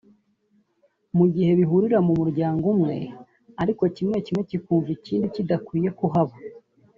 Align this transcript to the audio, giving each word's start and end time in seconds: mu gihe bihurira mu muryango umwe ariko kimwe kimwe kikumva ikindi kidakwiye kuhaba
mu 1.17 1.25
gihe 1.33 1.51
bihurira 1.59 1.97
mu 2.07 2.13
muryango 2.19 2.63
umwe 2.73 2.95
ariko 3.61 3.83
kimwe 3.95 4.17
kimwe 4.25 4.43
kikumva 4.49 4.89
ikindi 4.97 5.27
kidakwiye 5.35 5.89
kuhaba 5.99 6.35